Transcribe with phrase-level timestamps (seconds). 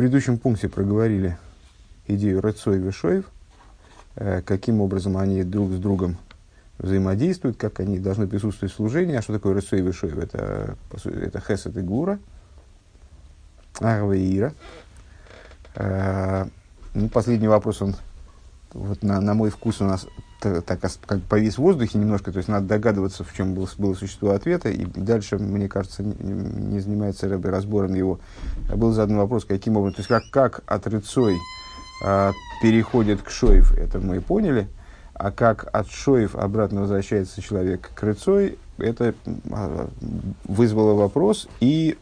[0.00, 1.36] предыдущем пункте проговорили
[2.06, 3.26] идею Рыцой и Вишоев,
[4.14, 6.16] э, каким образом они друг с другом
[6.78, 9.14] взаимодействуют, как они должны присутствовать в служении.
[9.14, 10.16] А что такое Рыцой и Вишоев?
[10.16, 10.74] Это,
[11.04, 12.18] это Хесед и Гура,
[13.78, 14.54] Арва и Ира.
[15.74, 16.46] Э,
[16.94, 17.94] ну, последний вопрос, он
[18.72, 20.06] вот на, на мой вкус у нас
[20.40, 24.30] так как повис в воздухе немножко, то есть надо догадываться, в чем было, было существо
[24.30, 28.20] ответа, и дальше, мне кажется, не, не занимается Рэбби разбором его.
[28.74, 31.36] Был задан вопрос, каким образом, то есть как, как от рыцой
[32.04, 34.68] а, переходит к шоев, это мы поняли,
[35.14, 39.14] а как от шоев обратно возвращается человек к рыцой, это
[39.50, 39.90] а,
[40.44, 41.98] вызвало вопрос, и,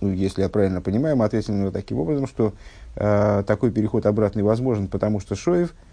[0.00, 2.54] ну, если я правильно понимаю, мы ответили на него таким образом, что
[2.96, 5.74] а, такой переход обратный возможен, потому что шоев–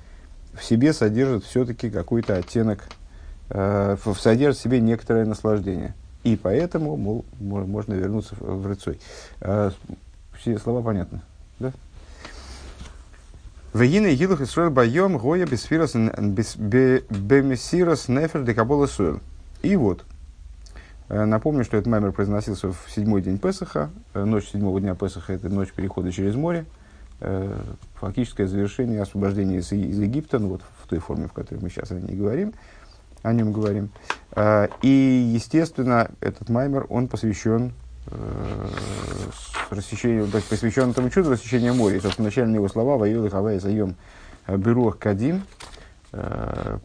[0.54, 2.86] в себе содержит все-таки какой-то оттенок,
[3.50, 5.94] э, содержит в себе некоторое наслаждение.
[6.24, 9.00] И поэтому, мол, можно вернуться в рыцой.
[9.42, 9.72] Э,
[10.40, 11.22] все слова понятны,
[11.60, 11.74] да?
[13.74, 19.20] Вегина Гилух Исруэл Байом Гоя Бесфирос Бемесирос Нефер Декабола Суэл.
[19.64, 20.06] И вот,
[21.10, 23.90] э, Напомню, что этот маймер произносился в седьмой день Песаха.
[24.14, 26.66] Э, ночь седьмого дня Песаха– это ночь перехода через море.
[27.26, 27.58] Э,
[28.02, 31.92] фактическое завершение освобождения из, из Египта, ну вот в той форме, в которой мы сейчас
[31.92, 32.54] о ней говорим,
[33.22, 33.92] о нем говорим.
[34.36, 37.72] Э, и, естественно, этот маймер, он посвящен
[38.08, 38.68] э,
[39.70, 42.02] рассечению, посвящен этому чуду рассечения моря.
[42.02, 43.96] Собственно, начальные его слова «Ваил и Хавай заем
[44.48, 45.44] берух кадим»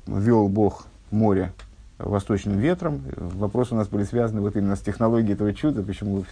[0.06, 1.52] вел Бог море
[1.98, 3.02] восточным ветром.
[3.16, 6.24] Вопросы у нас были связаны вот именно с технологией этого чуда, почему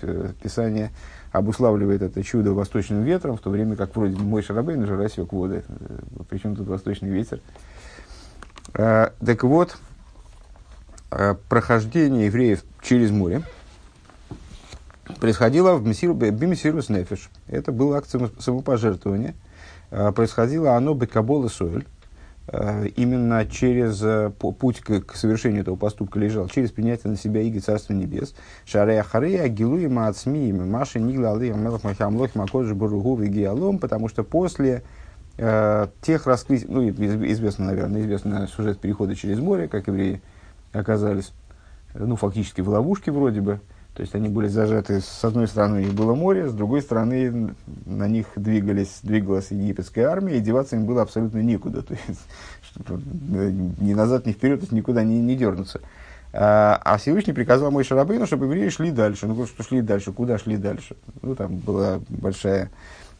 [0.42, 0.90] Писание
[1.36, 5.64] обуславливает это чудо восточным ветром, в то время как вроде мой шарабейн уже рассек воды.
[6.28, 7.40] Причем тут восточный ветер?
[8.74, 9.76] А, так вот,
[11.10, 13.42] а, прохождение евреев через море
[15.20, 17.30] происходило в Бимисирус Нефиш.
[17.46, 19.34] Это был акт самопожертвования.
[19.90, 21.95] А, происходило оно Бекабола Соэль Э,
[22.96, 27.58] именно через э, путь к, к совершению этого поступка лежал, через принятие на себя иги
[27.58, 28.34] Царства Небес.
[28.64, 34.82] Шарея харея гилуи маацмиими маши нигла алия мелах махамлох макоджи буругу гиалом, потому что после
[35.38, 40.22] э, тех раскрытий, ну, известно, наверное, известный сюжет перехода через море, как евреи
[40.72, 41.32] оказались,
[41.94, 43.60] ну, фактически в ловушке вроде бы,
[43.96, 47.54] то есть они были зажаты, с одной стороны у них было море, с другой стороны
[47.86, 51.80] на них двигались, двигалась египетская армия, и деваться им было абсолютно некуда.
[51.82, 52.20] То есть
[53.80, 55.80] ни назад, ни вперед, то есть никуда не, не дернуться.
[56.34, 59.26] А, а Всевышний приказал мой Шарабейну, чтобы евреи шли дальше.
[59.26, 60.94] Ну, что шли дальше, куда шли дальше?
[61.22, 62.70] Ну, там была большая,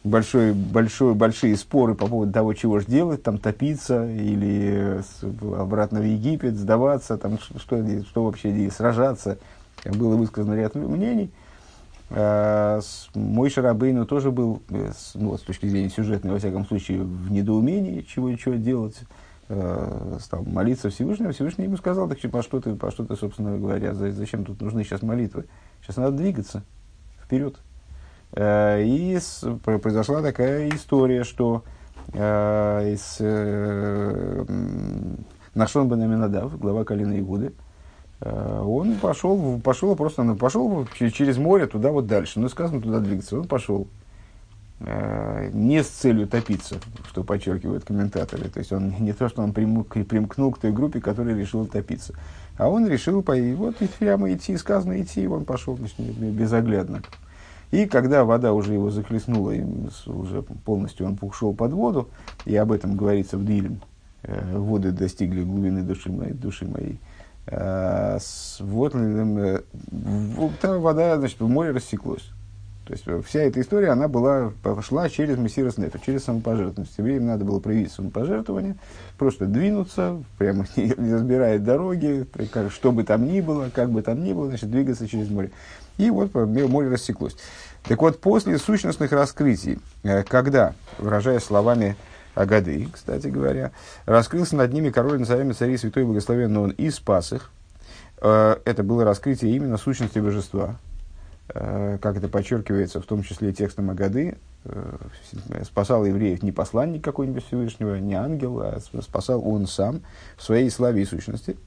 [0.03, 5.01] большой, большой, большие споры по поводу того, чего же делать, там топиться или
[5.57, 9.39] обратно в Египет, сдаваться, там, что, что вообще сражаться–
[9.85, 11.31] было высказано ряд мнений.
[12.09, 12.79] А,
[13.15, 18.01] мой Шарабейну тоже был, э, ну, с точки зрения сюжетной, во всяком случае, в недоумении,
[18.01, 18.95] чего чего делать.
[19.49, 21.31] А, стал молиться Всевышнему.
[21.31, 24.83] Всевышний ему сказал, так по что ты, по что ты, собственно говоря, зачем тут нужны
[24.83, 25.45] сейчас молитвы?
[25.81, 26.63] Сейчас надо двигаться
[27.23, 27.57] вперед.
[28.33, 29.19] А, и
[29.63, 31.63] произошла такая история, что
[32.13, 32.95] э,
[35.55, 37.53] Нашон Бенаминадав, глава Калины Игуды,
[38.19, 42.39] он пошел, пошел просто, ну, пошел через море туда вот дальше.
[42.39, 43.39] Ну, сказано туда двигаться.
[43.39, 43.87] Он пошел
[44.79, 46.77] э, не с целью топиться,
[47.09, 48.49] что подчеркивают комментаторы.
[48.49, 52.13] То есть он не то, что он примкнул к той группе, которая решила топиться.
[52.57, 57.03] А он решил пойти, вот прямо идти, сказано идти, и он пошел значит, безоглядно.
[57.69, 59.63] И когда вода уже его захлестнула, и
[60.07, 62.09] уже полностью он ушел под воду,
[62.45, 63.81] и об этом говорится в Дилем,
[64.23, 66.99] э, воды достигли глубины души моей, души моей
[67.47, 68.19] Э,
[68.59, 69.61] вот, э,
[70.61, 72.29] там вода, значит, в море рассеклось.
[72.85, 76.93] То есть вся эта история, она была, пошла через Мессирос Нефа, через самопожертвование.
[76.97, 78.77] Евреям надо было проявить самопожертвование,
[79.17, 84.01] просто двинуться, прямо не, не разбирая дороги, как, что бы там ни было, как бы
[84.01, 85.51] там ни было, значит, двигаться через море.
[85.97, 87.35] И вот море рассеклось.
[87.83, 91.95] Так вот, после сущностных раскрытий, э, когда, выражая словами
[92.37, 93.71] Агады, кстати говоря,
[94.05, 97.49] раскрылся над ними король царями царей святой благословенный он и спас их.
[98.21, 100.75] Э, это было раскрытие именно сущности божества,
[101.49, 104.95] э, как это подчеркивается в том числе текстом Агады, э,
[105.63, 110.01] спасал евреев не посланник какой-нибудь Всевышнего, не ангел, а спасал он сам
[110.37, 111.57] в своей славе и сущности.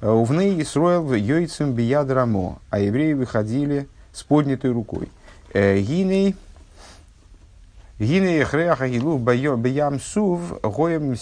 [0.00, 5.08] Увны Исроил йойцем биядрамо, а евреи выходили с поднятой рукой.
[5.52, 6.36] Гиней
[7.98, 11.14] Гине хреаха гилух бьям сув гоем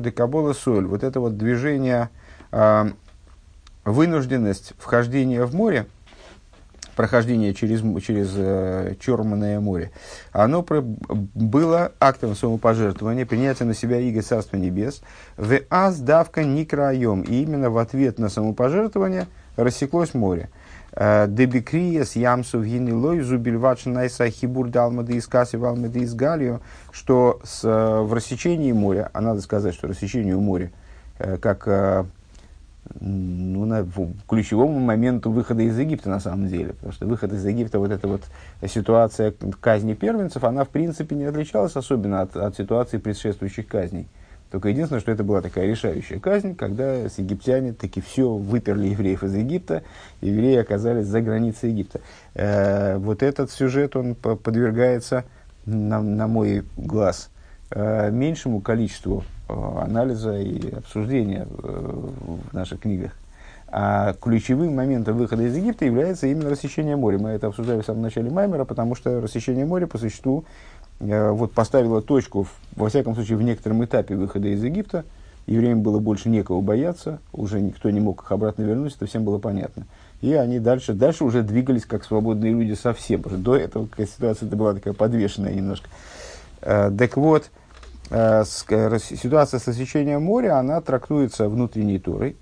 [0.00, 0.86] декабола соль.
[0.86, 2.10] Вот это вот движение,
[2.52, 2.90] э,
[3.86, 5.86] вынужденность вхождения в море,
[6.94, 9.92] прохождение через, через э, Черное море,
[10.32, 15.00] оно про, было актом самопожертвования, принятия на себя иго Царства Небес,
[15.38, 19.26] в аз давка никраем, и именно в ответ на самопожертвование
[19.56, 20.50] рассеклось море.
[20.98, 26.60] Э, Дебикриес ямсу гинилой зубильвач найса хибур далмады из касси валмады из галио,
[26.90, 30.70] что с, э, в рассечении моря, а надо сказать, что рассечению моря,
[31.18, 32.06] э, как
[33.00, 33.86] ну, на,
[34.28, 36.72] ключевому моменту выхода из Египта, на самом деле.
[36.72, 38.22] Потому что выход из Египта, вот эта вот
[38.66, 44.06] ситуация казни первенцев, она, в принципе, не отличалась особенно от, от ситуации предшествующих казней.
[44.50, 49.24] Только единственное, что это была такая решающая казнь, когда с египтяне таки все выперли евреев
[49.24, 49.82] из Египта,
[50.20, 52.00] евреи оказались за границей Египта.
[52.34, 55.24] Э, вот этот сюжет, он подвергается,
[55.64, 57.30] на, на мой глаз,
[57.70, 62.08] э, меньшему количеству Э, анализа и обсуждения э,
[62.50, 63.12] в наших книгах.
[63.68, 67.18] А ключевым моментом выхода из Египта является именно рассечение моря.
[67.18, 70.44] Мы это обсуждали в самом начале Маймера, потому что рассечение моря по существу
[70.98, 75.04] вот поставило точку, в, во всяком случае, в некотором этапе выхода из Египта.
[75.46, 79.38] Евреям было больше некого бояться, уже никто не мог их обратно вернуть, это всем было
[79.38, 79.86] понятно.
[80.20, 83.22] И они дальше, дальше уже двигались как свободные люди совсем.
[83.22, 85.88] Потому до этого ситуация была такая подвешенная немножко.
[86.60, 87.50] Так вот,
[88.10, 92.36] Э, ситуация с освещением моря, она трактуется внутренней турой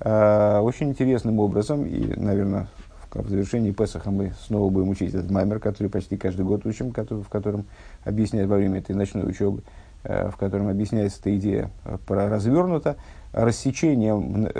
[0.00, 1.84] э, очень интересным образом.
[1.84, 2.68] И, наверное,
[3.12, 7.28] в завершении Песаха мы снова будем учить этот маймер, который почти каждый год учим, в
[7.28, 7.66] котором
[8.04, 9.62] объясняет во время этой ночной учебы,
[10.04, 11.70] э, в котором объясняется эта идея
[12.06, 12.96] про развернуто.
[13.32, 14.50] Рассечение,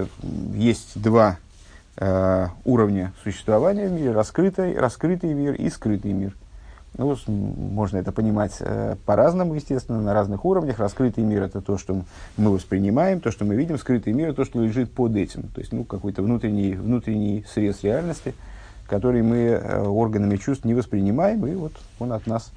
[0.54, 1.38] есть два
[2.64, 6.34] уровня существования в мире, раскрытый, раскрытый мир и скрытый мир.
[6.98, 10.78] Ну, можно это понимать э, по-разному, естественно, на разных уровнях.
[10.78, 12.02] Раскрытый мир– это то, что
[12.36, 13.78] мы воспринимаем, то, что мы видим.
[13.78, 15.44] Скрытый мир– это то, что лежит под этим.
[15.44, 18.34] То есть, ну, какой-то внутренний, внутренний срез реальности,
[18.86, 22.52] который мы э, органами чувств не воспринимаем, и вот он от нас.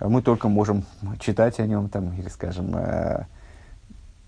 [0.00, 0.84] Мы только можем
[1.20, 3.26] читать о нем, там, или, скажем, э,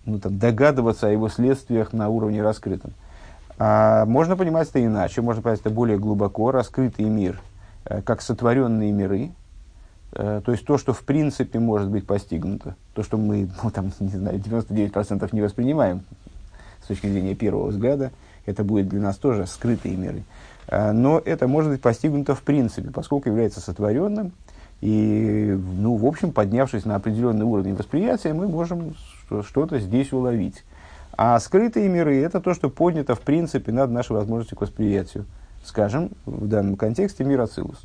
[0.04, 2.92] ну, там, догадываться о его следствиях на уровне раскрытом.
[3.58, 6.50] А можно понимать это иначе, можно понимать это более глубоко.
[6.50, 7.40] Раскрытый мир–
[7.88, 9.30] Э, как сотворенные миры,
[10.12, 13.92] э, то есть то, что в принципе может быть постигнуто, то, что мы, ну, там,
[14.00, 16.02] не знаю, 99% не воспринимаем
[16.82, 18.10] с точки зрения первого взгляда,
[18.44, 20.22] это будет для нас тоже скрытые миры.
[20.68, 24.32] Но это может быть постигнуто в принципе, поскольку является сотворенным,
[24.81, 28.94] и, ну, в общем, поднявшись на определенный уровень восприятия, мы можем
[29.43, 30.64] что-то здесь уловить.
[31.17, 35.25] А скрытые миры– это то, что поднято в принципе над нашей возможностью к восприятию
[35.67, 37.84] скажем, в данном контексте мир Ацилус.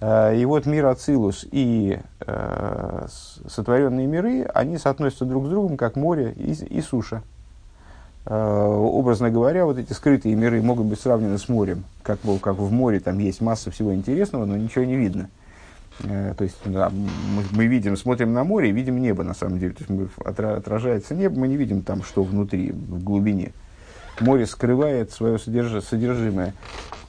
[0.00, 3.06] Э, и вот мир Ацилус и э,
[3.48, 7.22] сотворенные миры, они соотносятся друг с другом, как море и, и суша.
[8.26, 11.84] Э, образно говоря, вот эти скрытые миры могут быть сравнены с морем.
[12.02, 15.30] Как, как в море там есть масса всего интересного, но ничего не видно.
[16.02, 19.74] То есть да, мы, мы видим, смотрим на море видим небо на самом деле.
[19.74, 23.52] То есть мы, отражается небо, мы не видим там, что внутри, в глубине
[24.20, 26.54] море скрывает свое содержимое.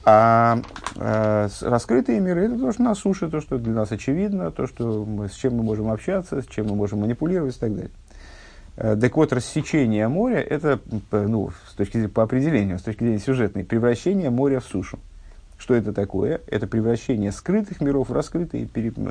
[0.04, 0.60] А
[0.94, 5.04] э, раскрытые миры это то, что на суше, то, что для нас очевидно, то, что
[5.04, 7.90] мы, с чем мы можем общаться, с чем мы можем манипулировать и так далее.
[8.76, 10.78] Э, так вот, рассечение моря это,
[11.10, 15.00] ну, с точки зрения, по определению, с точки зрения сюжетной, превращение моря в сушу.
[15.58, 16.40] Что это такое?
[16.46, 18.68] Это превращение скрытых миров в раскрытые.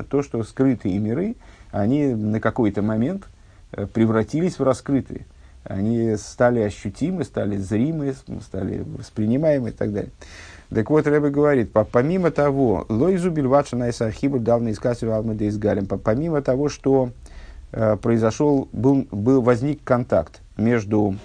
[0.10, 1.36] То, что скрытые миры,
[1.72, 3.26] они на какой-то момент
[3.72, 5.26] э, превратились в раскрытые
[5.66, 10.12] они стали ощутимы, стали зримы, стали воспринимаемы и так далее.
[10.70, 16.70] Так вот, Рэбе говорит, помимо того, лойзу бельватша найсахибу давно искасив алмады изгалим, помимо того,
[16.70, 17.12] что
[17.72, 21.16] э, произошел, был, был, возник контакт между,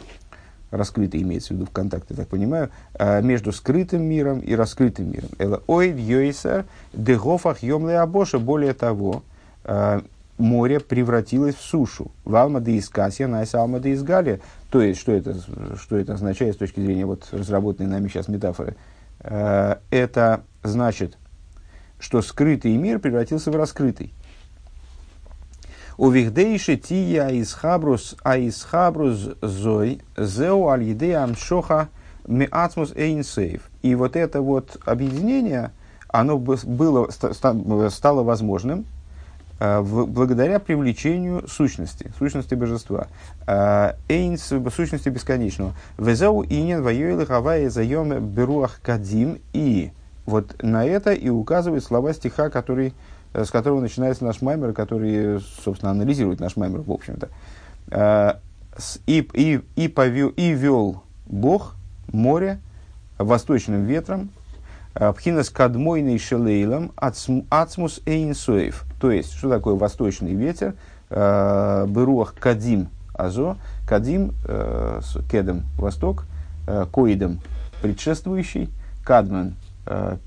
[0.71, 5.11] раскрытый имеется в виду в контакт, я так понимаю, э, между скрытым миром и раскрытым
[5.11, 5.29] миром.
[5.39, 9.23] Эла ойд йойсер дегофах йомле абоша, более того,
[9.65, 10.01] э,
[10.39, 12.11] море превратилось в сушу.
[12.25, 14.41] דאתכסיא נעשה עלמא דאתגליא.
[14.71, 15.37] То есть, что это,
[15.77, 18.77] что это означает с точки зрения вот, разработанной нами сейчас метафоры?
[19.21, 21.19] Э, это значит,
[21.99, 24.13] что скрытый мир превратился в раскрытый.
[26.01, 31.89] ובכדי שתהיה התחברות, התחברות זו, זהו על ידי המשכה
[32.27, 33.69] מעצמות אין סוף.
[33.83, 35.73] И вот это вот объединение,
[36.09, 38.87] оно было, стало возможным,
[39.63, 43.09] Э, благодаря привлечению сущности, сущности божества.
[43.47, 45.75] Э, Эйнс, сущности бесконечного.
[45.99, 49.39] Везау инин воюэлы хавая заем беруах кадим.
[49.53, 49.93] И
[50.25, 52.95] вот на это и указывают слова стиха, который,
[53.33, 58.41] с которого начинается наш маймер, который, собственно, анализирует наш маймер, в общем-то.
[59.07, 61.75] И, и, и, повел, и вел Бог
[62.13, 62.61] море
[63.19, 64.31] восточным ветром,
[64.95, 68.85] Пхинас кадмойный шелейлом ацмус эйнсоев.
[69.01, 70.75] То есть, что такое восточный ветер?
[71.11, 73.57] Беруах кадим азо.
[73.89, 74.33] Кадим,
[75.31, 76.25] кедом восток,
[76.93, 77.41] коидом
[77.83, 78.71] предшествующий,
[79.05, 79.55] кадман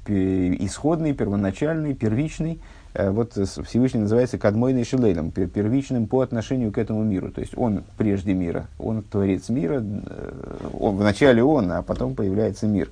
[0.08, 7.32] исходный, первоначальный, первичный– Э, вот Всевышний называется Кадмойный Шилейлом, первичным по отношению к этому миру.
[7.32, 12.68] То есть он прежде мира, он творец мира, э, он, вначале он, а потом появляется
[12.68, 12.92] мир,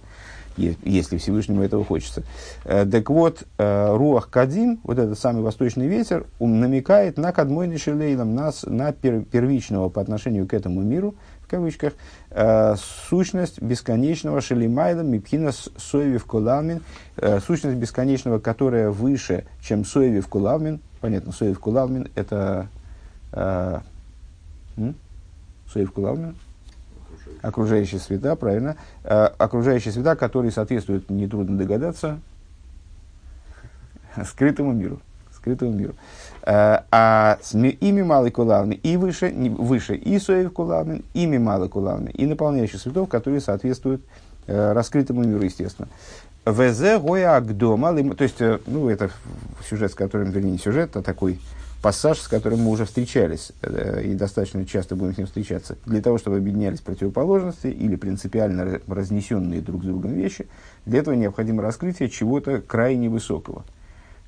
[0.58, 2.24] если Всевышнему этого хочется.
[2.66, 8.34] Э, так вот, Руах Кадим, вот этот самый восточный ветер, он намекает на Кадмойный Шилейлом,
[8.34, 11.16] на, на первичного по отношению к этому миру,
[11.52, 11.94] кавычках,
[12.30, 12.76] э,
[13.10, 16.82] сущность бесконечного шелимайла мипхина соевив кулалмин,
[17.18, 20.80] э, сущность бесконечного, которая выше, чем соевив кулалмин.
[21.02, 22.68] Понятно, соевив кулалмин это...
[23.34, 23.82] Э,
[25.72, 26.36] соевив кулалмин?
[27.42, 28.78] Окружающие света, правильно.
[29.04, 32.20] Э, окружающие света, которые соответствуют, нетрудно догадаться,
[34.26, 35.02] скрытому миру.
[35.36, 35.94] Скрытому миру.
[35.94, 42.26] Э, а ими малый кулавны и выше, выше и соев кулавны, ими малый кулавны, и
[42.26, 44.02] наполняющих цветов, которые соответствуют
[44.48, 45.88] э, раскрытому миру, естественно.
[46.46, 49.12] ВЗ гоя агдома, то есть, э, ну, это
[49.70, 51.40] сюжет, с которым, вернее, не сюжет, а такой
[51.84, 53.52] пассаж, с которым мы уже встречались,
[54.04, 59.62] и достаточно часто будем с ним встречаться, для того, чтобы объединялись противоположности или принципиально разнесенные
[59.62, 60.48] друг с другом вещи,
[60.86, 63.81] для этого необходимо раскрытие чего-то крайне высокого– Э,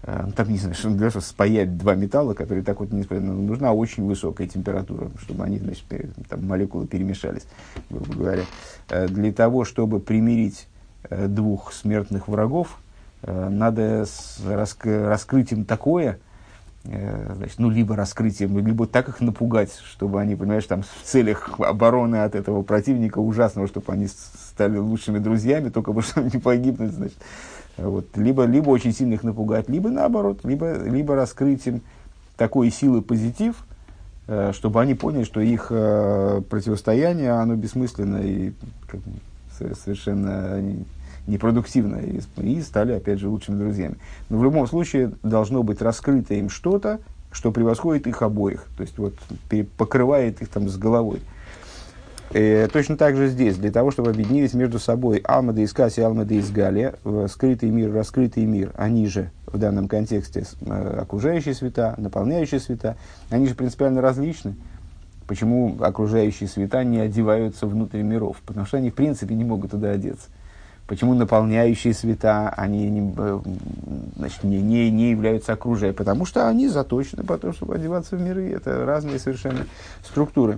[0.03, 3.41] там, не знаю, что для чтобы спаять два металла, которые так вот не спаять, ну,
[3.41, 5.85] нужна очень высокая температура, чтобы они, значит,
[6.27, 7.45] там, молекулы перемешались,
[7.89, 8.43] грубо говоря.
[8.89, 10.67] Э, для того, чтобы примирить
[11.09, 12.79] э, двух смертных врагов,
[13.25, 14.05] надо
[14.83, 16.19] раскрыть им такое,
[16.83, 21.57] значит, ну, либо раскрыть им, либо так их напугать, чтобы они, понимаешь, там, в целях
[21.61, 26.91] обороны от этого противника ужасного, чтобы они стали лучшими друзьями, только бы чтобы не погибнуть,
[26.91, 27.17] значит.
[27.77, 31.81] Вот, либо, либо очень сильно их напугать, либо наоборот, либо, либо раскрыть им
[32.37, 33.65] такой силы позитив,
[34.27, 38.53] э, чтобы они поняли, что их э, противостояние, оно бессмысленно и
[39.83, 40.61] совершенно
[41.25, 43.95] непродуктивно, и стали, опять же, лучшими друзьями.
[44.29, 46.99] Но в любом случае должно быть раскрыто им что-то,
[47.31, 49.15] что превосходит их обоих, то есть вот
[49.77, 51.21] покрывает их там с головой.
[52.33, 56.03] Э, точно так же здесь, для того, чтобы объединились между собой Алмада из Каси и
[56.03, 56.95] Алмада из Галия,
[57.27, 62.97] скрытый мир, раскрытый мир, они же в данном контексте э, окружающие света, наполняющие света,
[63.29, 64.55] они же принципиально различны.
[65.27, 68.41] Почему окружающие света не одеваются внутрь миров?
[68.45, 70.27] Потому что они, в принципе, не могут туда одеться.
[70.87, 73.39] Почему наполняющие света, они не, э,
[74.17, 75.97] значит, не, не, не являются окружающими?
[75.97, 78.49] Потому что они заточены по тому, чтобы одеваться в миры.
[78.49, 79.67] Это разные совершенно
[80.03, 80.57] структуры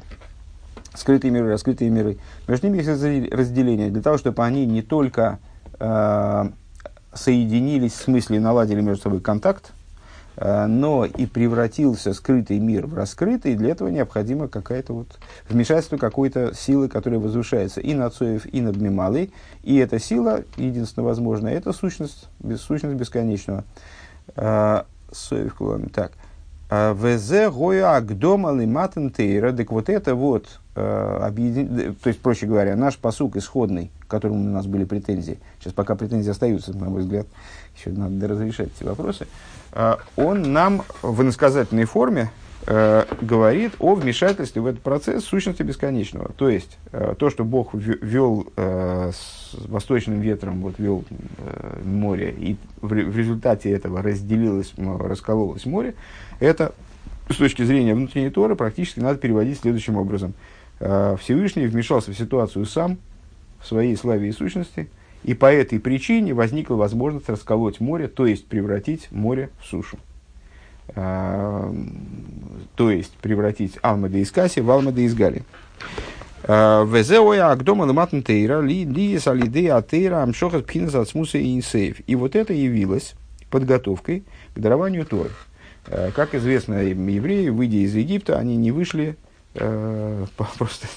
[0.96, 2.18] скрытые миры, раскрытые миры.
[2.48, 5.40] Между ними есть разделение для того, чтобы они не только
[5.80, 6.50] э,
[7.14, 9.72] соединились, в смысле наладили между собой контакт,
[10.38, 16.54] э, но и превратился скрытый мир в раскрытый, для этого необходимо какое-то вот вмешательство какой-то
[16.54, 19.32] силы, которая возвышается и над Соев, и над Мималой.
[19.64, 23.64] И эта сила, единственно возможная, это сущность, без, сущность бесконечного.
[24.36, 25.62] Э, Соев,
[25.94, 26.12] так.
[26.70, 29.52] «Э, ВЗ гоя агдома лиматен тейра.
[29.52, 31.96] Так вот это вот Э, объедин...
[31.96, 35.96] то есть, проще говоря, наш посук исходный, к которому у нас были претензии, сейчас пока
[35.96, 37.28] претензии остаются, на мой взгляд,
[37.78, 39.26] еще надо разрешать эти вопросы,
[39.72, 42.30] э, он нам в иносказательной форме
[42.68, 46.34] э, говорит о вмешательстве в этот процесс сущности бесконечного.
[46.34, 46.78] То есть,
[47.20, 51.06] то, что Бог вел с восточным ветром, вот вел
[51.86, 55.94] море, и в результате этого разделилось, раскололось море,
[56.40, 56.74] это
[57.30, 60.34] с точки зрения внутренней Торы практически надо переводить следующим образом–
[60.80, 62.98] Э, Всевышний вмешался в ситуацию сам,
[63.60, 64.90] в своей славе и сущности,
[65.24, 69.98] и по этой причине возникла возможность расколоть море, то есть превратить море в сушу.
[70.96, 71.74] А,
[72.76, 75.44] то есть превратить Алмада из Каси в Алмада из Гали.
[76.44, 78.84] Э, Везеоя Агдома Лематн Тейра и.
[82.06, 83.16] И вот это явилось
[83.50, 84.24] подготовкой
[84.54, 85.32] к дарованию Торы.
[85.86, 89.16] Как известно, евреи, выйдя из Египта, они не вышли
[89.58, 90.26] Э,
[90.58, 90.88] просто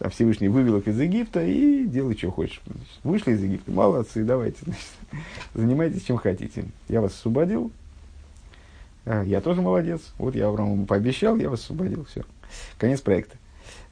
[0.10, 2.60] Всевышний вывел их из Египта и делай, что хочешь.
[3.04, 4.86] Вышли из Египта, молодцы, давайте, значит,
[5.54, 6.64] занимайтесь чем хотите.
[6.88, 7.70] Я вас освободил,
[9.04, 10.00] э, я тоже молодец.
[10.18, 12.22] Вот я Аврааму пообещал, я вас освободил, все.
[12.78, 13.36] Конец проекта.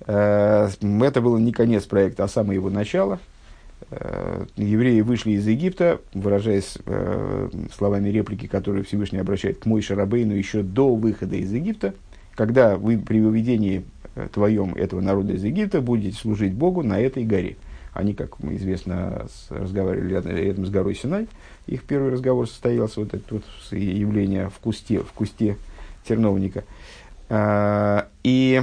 [0.06, 3.20] Э, это было не конец проекта, а самое его начало.
[4.56, 6.76] Евреи вышли из Египта, выражаясь
[7.74, 11.94] словами реплики, которые Всевышний обращает к Мойше Рабейну еще до выхода из Египта,
[12.34, 13.84] когда вы при выведении
[14.18, 17.56] Э, твоем этого народа из Египта будете служить Богу на этой горе.
[17.92, 21.28] Они, как известно, разговаривали рядом, рядом с горой Синай.
[21.66, 25.56] Их первый разговор состоялся, вот это вот явление в кусте, в кусте
[26.04, 26.64] терновника.
[28.24, 28.62] И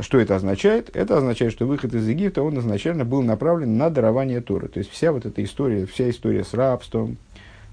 [0.00, 0.94] что это означает?
[0.94, 4.68] Это означает, что выход из Египта, он изначально был направлен на дарование Торы.
[4.68, 7.16] То есть вся вот эта история, вся история с рабством,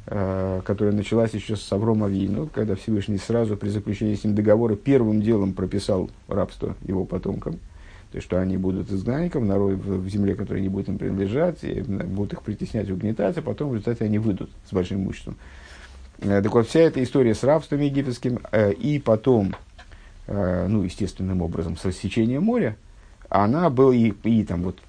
[0.07, 4.75] э, которая началась еще с Аврома Вину, когда Всевышний сразу при заключении с ним договора
[4.75, 7.53] первым делом прописал рабство его потомкам.
[8.12, 11.81] То есть, что они будут изгнанником народ, в, земле, которая не будет им принадлежать, и
[11.81, 15.36] будут их притеснять, угнетать, а потом в результате они выйдут с большим имуществом.
[16.21, 19.66] Э, так вот, вся эта история с рабством египетским, э, и потом Э,
[20.27, 22.75] ну, естественным образом, с рассечением моря,
[23.29, 24.79] она была и, и там вот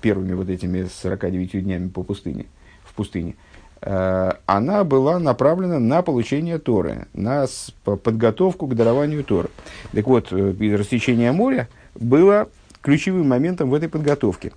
[0.00, 2.46] первыми вот этими 49 днями по пустыне,
[2.84, 3.36] в пустыне,
[3.80, 7.46] э, она была направлена на получение Торы, на
[7.84, 9.48] подготовку к дарованию Торы.
[9.92, 12.48] Так вот, э, рассечение моря было
[12.82, 14.52] ключевым моментом в этой подготовке,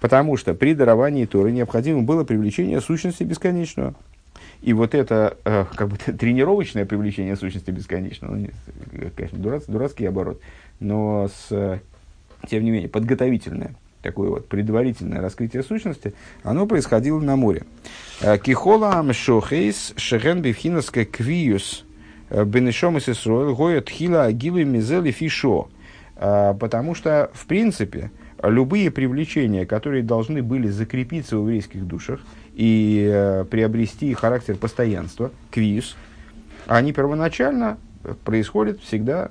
[0.00, 3.94] потому что при даровании Торы необходимо было привлечение сущности бесконечного.
[4.62, 8.48] И вот это э, как бы тренировочное привлечение сущности бесконечного, ну,
[9.16, 10.40] конечно, дурацкий, дурацкий оборот,
[10.80, 11.80] но с,
[12.48, 17.64] тем не менее подготовительное, такое вот предварительное раскрытие сущности, оно происходило на море.
[18.20, 21.84] Э, Кихола амшохейс шеген бифхинаска квиюс
[22.28, 25.70] э, бенешом и гоят хила агилы мизели фишо.
[26.16, 28.10] Э, потому что, в принципе,
[28.42, 32.20] любые привлечения, которые должны были закрепиться в еврейских душах–
[32.54, 35.96] и э, приобрести характер постоянства, квиз,
[36.66, 37.78] они первоначально
[38.24, 39.30] происходят всегда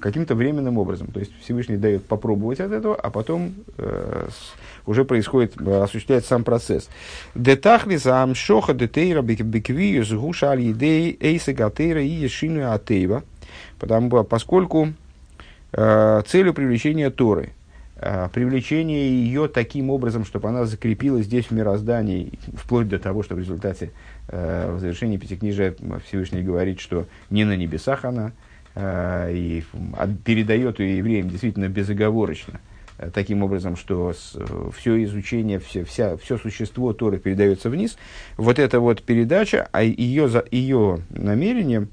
[0.00, 1.08] каким-то временным образом.
[1.08, 4.28] То есть Всевышний дает попробовать от этого, а потом э,
[4.86, 6.88] уже происходит, осуществляется сам процесс.
[7.34, 13.22] Детахлис амшоха детейра беквиюс гуша аль едей эйса гатейра и ешину атеева.
[13.78, 14.92] Потому, поскольку
[15.72, 17.59] э, целью привлечения Торы– Э,
[18.32, 23.38] привлечение ее таким образом, чтобы она закрепилась здесь в мироздании, вплоть до того, что в
[23.38, 23.90] результате
[24.28, 25.74] э, в завершении Пятикнижия
[26.06, 28.32] Всевышний говорит, что не на небесах она,
[28.74, 29.64] э, и
[30.24, 32.60] передает ее евреям действительно безоговорочно,
[33.12, 34.14] таким образом, что
[34.74, 37.98] все изучение, все, вся, все существо Торы передается вниз.
[38.38, 41.88] Вот эта вот передача, а ее, ее намерением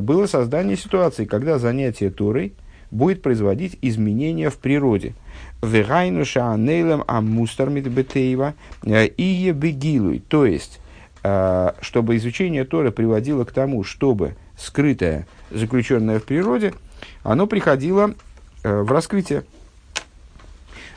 [0.00, 2.54] было создание ситуации, когда занятие Торой
[2.90, 5.14] будет производить изменения в природе–
[5.62, 10.22] Вегайнуша анейлем амустар митбетеева э, и бегилуй.
[10.28, 10.80] То есть,
[11.22, 16.74] э, чтобы изучение Тора приводило к тому, чтобы скрытое, заключенное в природе,
[17.22, 18.14] оно приходило
[18.62, 19.44] э, в раскрытие.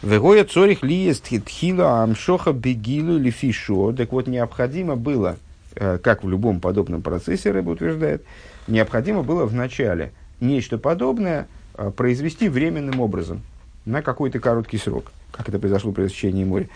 [0.01, 3.91] Вегоя цорих лиест хитхила амшоха бегилу лифишо.
[3.91, 5.35] Так вот, необходимо было,
[5.75, 8.23] как в любом подобном процессе, Рэб утверждает,
[8.67, 11.49] необходимо было вначале нечто подобное
[11.97, 13.41] произвести временным образом–
[13.85, 16.67] на какой-то короткий срок, как это произошло при освещении моря.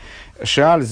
[0.43, 0.83] Шаль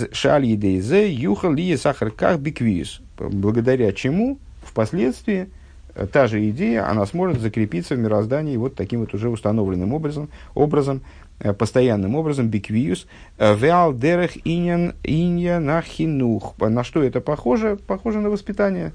[0.45, 5.49] едейзе юхал лие сахарках биквиз, благодаря чему впоследствии
[5.95, 10.29] э, та же идея, она сможет закрепиться в мироздании вот таким вот уже установленным образом,
[10.53, 11.01] образом
[11.39, 16.55] э, постоянным образом, биквиус, э, веал дерех инья нахинух.
[16.59, 17.77] На что это похоже?
[17.87, 18.93] Похоже на воспитание,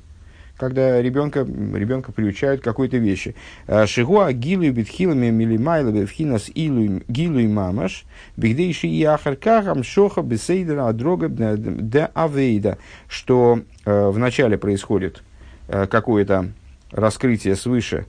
[0.57, 3.35] когда ребенка, ребенка приучают какой-то вещи.
[3.67, 8.05] «А, Шигуа гилу битхилами милимайла бевхинас илу гилу мамаш,
[8.37, 15.23] бигдейши и ахаркахам шоха бесейдера адрога де авейда, что э, вначале происходит
[15.69, 16.53] э, какое-то
[16.91, 18.07] раскрытие свыше,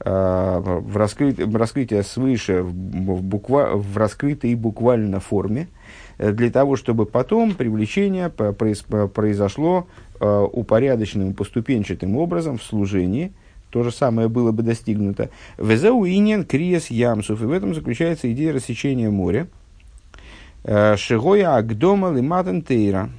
[0.00, 2.72] э, в, раскрыть, в раскрытие свыше в,
[3.22, 9.86] буква, в раскрытой буквально форме, э, для того, чтобы потом привлечение произошло
[10.20, 13.32] Э, упорядоченным, поступенчатым образом в служении,
[13.70, 15.30] то же самое было бы достигнуто.
[15.58, 16.02] Везеу
[16.44, 17.40] криес ямсов.
[17.40, 19.46] И в этом заключается идея рассечения моря.
[20.64, 23.10] Э, Шигоя агдома лиматен тейра.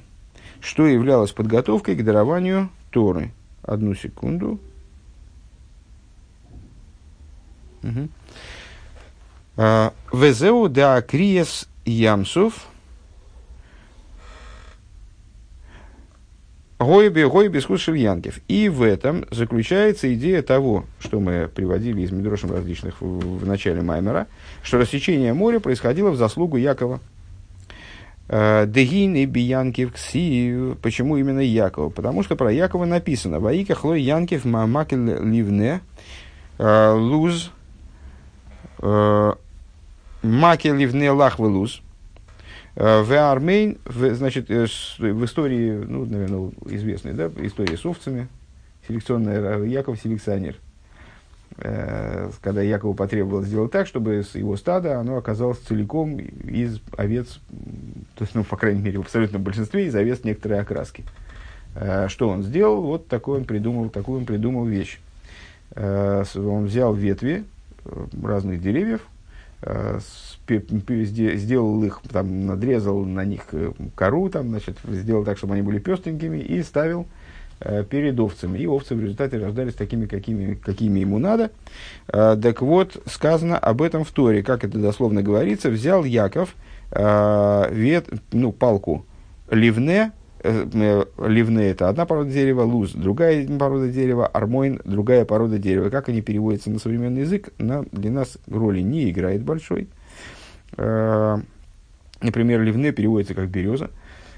[0.60, 3.32] Что являлось подготовкой к дарованию Торы.
[3.62, 4.60] Одну секунду.
[9.56, 12.66] Э, Везеу да криес ямсов.
[16.80, 18.40] Гойби, гойби, схуд Янкев.
[18.48, 23.82] И в этом заключается идея того, что мы приводили из Медрошем различных в, в начале
[23.82, 24.28] Маймера,
[24.62, 27.00] что рассечение моря происходило в заслугу Якова.
[28.28, 30.76] Э, Дегин и Биянкив Кси.
[30.80, 31.90] Почему именно Якова?
[31.90, 33.40] Потому что про Якова написано.
[33.40, 35.82] Ваика хлой Янкив мамакель ливне
[36.56, 37.50] э, луз
[38.78, 39.32] э,
[40.22, 41.82] макель ливне лахвы луз.
[42.76, 44.66] Э, в Армейн, значит, э,
[44.98, 48.28] в истории, ну, наверное, известной, да, история с овцами,
[48.86, 50.56] селекционная, э, Яков селекционер.
[52.40, 57.40] когда Якову потребовалось сделать так, чтобы его стадо оно оказалось целиком из овец,
[58.14, 61.04] то есть, ну, по крайней мере, в абсолютном большинстве из овец некоторой окраски.
[62.06, 62.80] Что он сделал?
[62.82, 65.00] Вот такой он придумал, такую он придумал вещь.
[65.76, 67.44] Он взял ветви
[68.22, 69.02] разных деревьев,
[70.48, 73.46] сделал их, там, надрезал на них
[73.94, 77.06] кору, там, значит, сделал так, чтобы они были пестренькими, и ставил
[77.90, 78.58] перед овцами.
[78.58, 81.50] И овцы в результате рождались такими, какими, какими ему надо.
[82.06, 86.54] Так вот, сказано об этом в Торе, как это дословно говорится, взял Яков
[86.90, 89.04] вет, ну, палку
[89.50, 95.58] ливне, Э, э, ливны это одна порода дерева, луз другая порода дерева, армойн другая порода
[95.58, 95.90] дерева.
[95.90, 99.88] Как они переводятся на современный язык, на, для нас роли не играет большой.
[100.76, 101.38] Э,
[102.22, 103.90] например, ливне переводится как береза.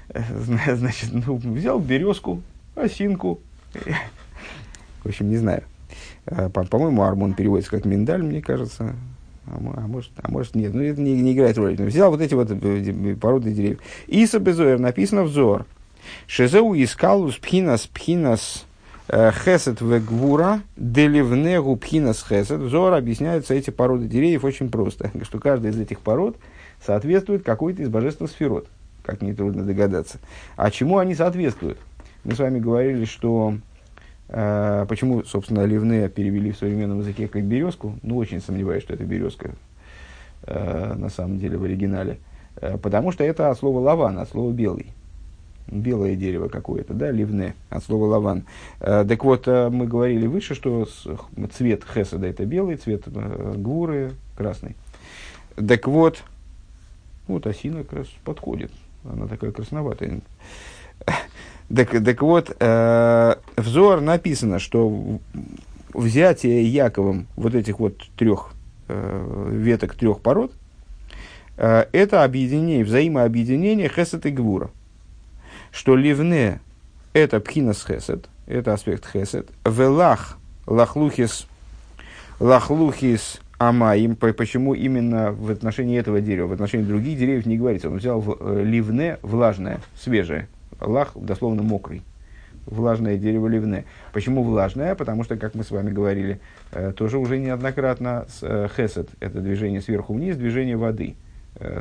[0.37, 2.41] Значит, ну, взял березку,
[2.75, 3.39] осинку.
[5.03, 5.63] В общем, не знаю.
[6.25, 8.95] По-моему, армон переводится как миндаль, мне кажется.
[9.45, 11.75] А, а, может, а может нет, ну это не, не играет роли.
[11.75, 12.49] Взял вот эти вот
[13.19, 13.79] породы деревьев.
[14.07, 15.65] Иса Безоер написано взор.
[16.27, 18.65] Шезеу искалус пхинас пхинас
[19.07, 22.59] э, хесет вегвура деливнегу пхинас хесет.
[22.59, 26.37] Взор объясняются эти породы деревьев очень просто, что каждая из этих пород
[26.85, 28.67] соответствует какой-то из божественных сферот,
[29.03, 30.19] как нетрудно догадаться.
[30.55, 31.77] А чему они соответствуют?
[32.23, 33.55] Мы с вами говорили, что
[34.29, 37.99] э, почему, собственно, ливне перевели в современном языке как березку.
[38.01, 39.51] Ну, очень сомневаюсь, что это березка
[40.47, 42.19] э, на самом деле в оригинале.
[42.55, 44.93] Э, потому что это от слова лаван, от слова белый
[45.67, 48.45] белое дерево какое-то, да, ливне, от слова лаван.
[48.79, 50.87] Э, так вот, э, мы говорили выше, что
[51.53, 54.75] цвет хеседа это белый, цвет э, гуры красный.
[55.55, 56.23] Так вот,
[57.27, 58.71] вот осина как раз подходит,
[59.03, 60.21] она такая красноватая.
[61.73, 62.49] Так, так вот,
[63.57, 65.19] взор написано, что
[65.93, 68.51] взятие Яковом вот этих вот трех
[68.87, 70.51] веток трех пород,
[71.55, 74.69] это объединение, взаимообъединение хесед и гвура
[75.73, 76.61] что ливне–
[77.13, 81.47] это пхинас хесед, это аспект хесед, велах лахлухис,
[82.39, 87.89] лахлухис амаим, почему именно в отношении этого дерева, в отношении других деревьев не говорится.
[87.89, 90.47] Он взял э, ливне влажное, свежее,
[90.79, 92.03] лах дословно мокрый,
[92.67, 93.85] влажное дерево ливне.
[94.13, 94.93] Почему влажное?
[94.93, 96.39] Потому что, как мы с вами говорили,
[96.71, 101.15] э, тоже уже неоднократно, э, хесед– это движение сверху вниз, движение воды,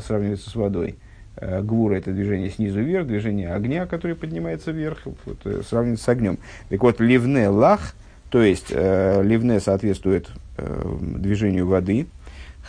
[0.00, 0.96] сравнивается с водой–
[1.40, 6.38] гвура– это движение снизу вверх, движение огня, который поднимается вверх, вот, э, сравнивать с огнем.
[6.68, 7.94] Так вот, ливне лах,
[8.30, 12.06] то есть э, ливне соответствует э, движению воды,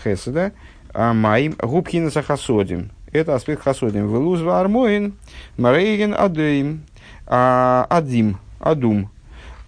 [0.03, 0.53] хеседа,
[0.93, 2.91] а маим губхина сахасодим.
[3.11, 4.07] Это аспект хасодим.
[4.07, 5.13] Велуз армоин,
[5.57, 6.83] марейген адеим,
[7.27, 9.09] а, адим, адум.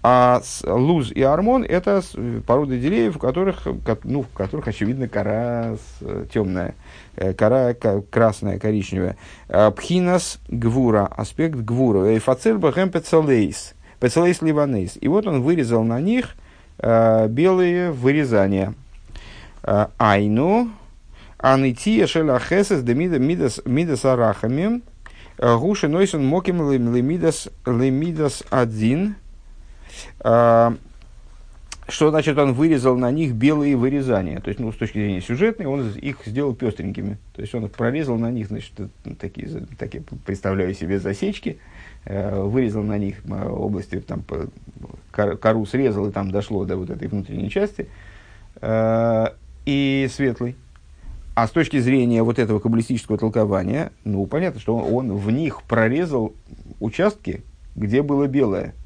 [0.01, 2.03] А луз и армон– это
[2.45, 3.67] породы деревьев, у которых,
[4.03, 5.77] ну, в которых, очевидно, кора
[6.31, 6.75] темная.
[7.17, 9.15] Э, кора красная, коричневая.
[9.47, 12.07] Э, пхинас гвура, аспект гвура.
[12.09, 14.97] Эйфацель бахем пецелейс, пецелейс ливанейс.
[14.99, 16.35] И вот он вырезал на них
[16.79, 18.73] э, белые вырезания.
[19.97, 20.69] Айну,
[21.39, 24.83] анития шеля хесес де мидас арахами,
[25.39, 29.15] гуши нойсон моким лемидас лемидас один,
[31.87, 34.39] что значит он вырезал на них белые вырезания?
[34.39, 37.17] То есть, ну, с точки зрения сюжетной, он их сделал пестренькими.
[37.35, 38.73] То есть, он прорезал на них, значит,
[39.19, 41.59] такие, такие представляю себе засечки,
[42.05, 44.23] э, вырезал на них э, области, там,
[45.11, 47.87] кору срезал, и там дошло до вот этой внутренней части,
[48.61, 49.25] э,
[49.65, 50.55] и светлый.
[51.35, 56.33] А с точки зрения вот этого каббалистического толкования, ну, понятно, что он в них прорезал
[56.79, 57.43] участки,
[57.75, 58.73] где было белое–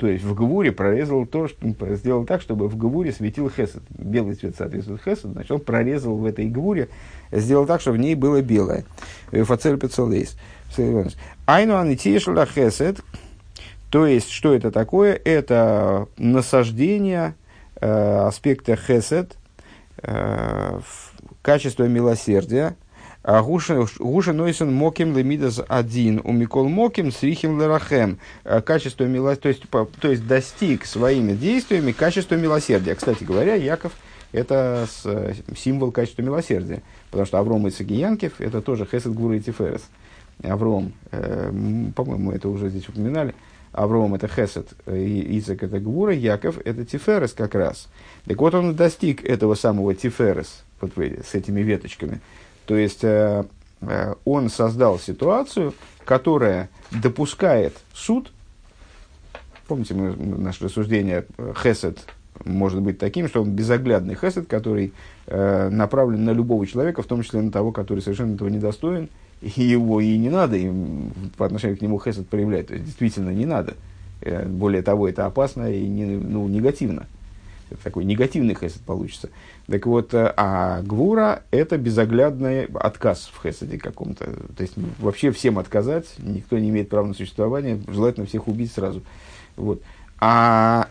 [0.00, 3.82] то есть в Гвуре прорезал то, что сделал так, чтобы в Гвуре светил Хесед.
[3.90, 6.88] Белый цвет соответствует Хесед, значит, он прорезал в этой Гвуре,
[7.30, 8.86] сделал так, чтобы в ней было белое.
[9.30, 10.38] Фацель Пецелейс.
[11.44, 13.02] Айну анитишла Хесед.
[13.90, 15.20] То есть, что это такое?
[15.22, 17.34] Это насаждение
[17.78, 19.36] э, аспекта Хесед,
[20.02, 20.80] э,
[21.42, 22.74] качество милосердия,
[23.22, 28.18] Гуша Нойсен Моким Лемидас один, у Микол Моким Срихим Лерахем.
[28.44, 32.94] А качество милосердия, то есть, то есть достиг своими действиями качества милосердия.
[32.94, 33.92] Кстати говоря, Яков
[34.32, 34.86] это
[35.56, 36.82] символ качества милосердия.
[37.10, 39.82] Потому что Авром и Сагиянкев это тоже Хесед Гура и Тиферес.
[40.42, 41.52] Авром, э,
[41.94, 43.34] по-моему, это уже здесь упоминали.
[43.72, 47.88] Авром это Хесед, Исак это Гвура, Яков это Тиферес как раз.
[48.24, 52.20] Так вот он достиг этого самого Тиферес вот с этими веточками.
[52.70, 53.42] То есть э,
[53.80, 58.30] э, он создал ситуацию, которая допускает суд.
[59.66, 61.26] Помните мы, наше рассуждение
[61.60, 61.98] Хесед
[62.44, 64.92] может быть таким, что он безоглядный хесед, который
[65.26, 69.08] э, направлен на любого человека, в том числе на того, который совершенно этого недостоин,
[69.40, 72.68] и его и не надо им по отношению к нему хесед проявлять.
[72.68, 73.74] То есть, действительно, не надо.
[74.20, 77.08] Э, более того, это опасно и не, ну, негативно.
[77.68, 79.28] Это такой негативный хесед получится.
[79.70, 84.24] Так вот, э, а гвура– это безоглядный отказ в хесаде каком-то.
[84.56, 89.02] То есть, вообще всем отказать, никто не имеет права на существование, желательно всех убить сразу.
[89.54, 89.80] Вот.
[90.18, 90.88] А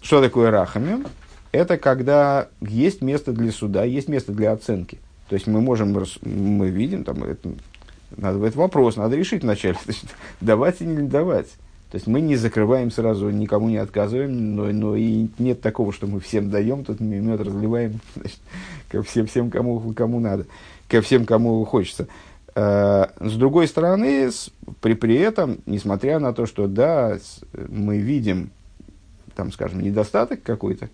[0.00, 1.04] что такое рахами?
[1.52, 4.98] Это когда есть место для суда, есть место для оценки.
[5.28, 7.50] То есть мы можем, мы видим, там, это,
[8.16, 10.06] надо, это вопрос, надо решить вначале, значит,
[10.40, 11.48] давать или не давать.
[11.94, 16.08] То есть мы не закрываем сразу, никому не отказываем, но, но и нет такого, что
[16.08, 18.40] мы всем даем, тут мед разливаем значит,
[18.88, 20.46] ко всем, всем кому, кому надо,
[20.88, 22.08] ко всем, кому хочется.
[22.56, 24.28] Э, с другой стороны,
[24.80, 27.16] при, при этом, несмотря на то, что да,
[27.68, 28.50] мы видим,
[29.36, 30.88] там, скажем, недостаток какой-то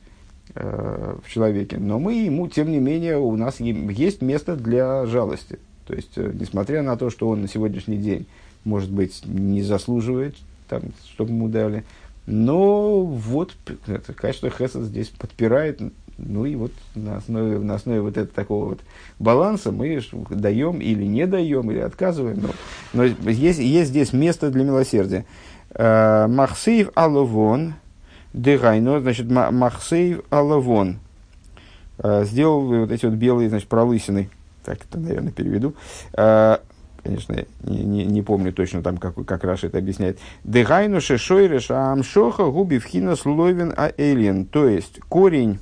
[0.55, 5.61] э, в человеке, но мы ему, тем не менее, у нас есть место для жалости.
[5.87, 8.27] То есть, э, несмотря на то, что он на сегодняшний день,
[8.65, 10.37] может быть, не заслуживает
[10.71, 11.85] там, чтобы ему дали.
[12.27, 13.55] Но вот
[13.87, 15.81] это качество Хесед здесь подпирает.
[16.17, 18.81] Ну и вот на основе, на основе вот этого такого вот
[19.19, 22.41] баланса мы даем или не даем, или отказываем.
[22.43, 22.51] Но,
[22.93, 25.25] но есть, есть здесь место для милосердия.
[25.71, 27.75] Э, Махсейв Алавон,
[28.33, 30.99] Дегайно, значит, Махсейв Алавон.
[31.99, 34.31] Э, сделал вот эти вот белые, значит, пролысины.
[34.65, 35.75] Так это, наверное, переведу.
[37.03, 40.19] Конечно, не, не, не помню точно там, как, как Раша это объясняет.
[40.45, 43.91] Дегайну шешойреш амшоха губи вхинас ловен а.
[44.53, 45.59] То есть, корень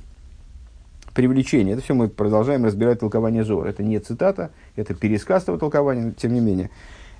[1.13, 1.73] привлечения.
[1.73, 3.67] Это все мы продолжаем разбирать толкование Зор.
[3.67, 6.69] Это не цитата, это пересказ этого толкования, но тем не менее.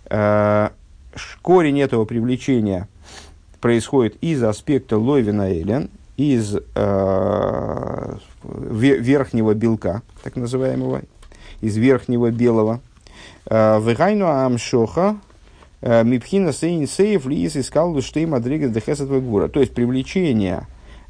[0.10, 0.70] Э,
[1.42, 2.88] корень этого привлечения
[3.60, 11.02] происходит из аспекта лойвена элен, из э, верхнего белка, так называемого,
[11.62, 12.82] из верхнего белого,
[13.50, 15.18] Вегайну амшоха
[15.82, 19.48] э, мипхина сейн сейф лиис искал штей мадрига дехесет гура.
[19.48, 20.68] То есть привлечение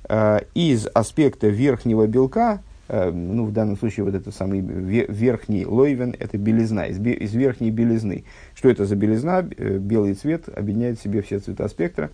[0.07, 6.15] э, из аспекта верхнего белка, э, ну, в данном случае вот это самый верхний лойвен,
[6.17, 8.23] это белизна, из, из верхней белизны.
[8.55, 9.41] Что это за белизна?
[9.41, 12.09] Белый цвет объединяет в себе все цвета спектра.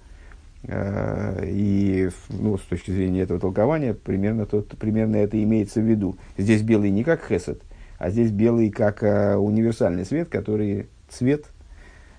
[0.67, 6.15] И ну, с точки зрения этого толкования примерно, то, примерно это имеется в виду.
[6.39, 7.61] Здесь белый не как хесед,
[7.97, 11.45] а здесь белый как э, универсальный цвет, который цвет,